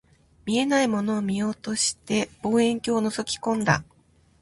[0.45, 3.83] 見えないものを見ようとして、望遠鏡を覗き込んだ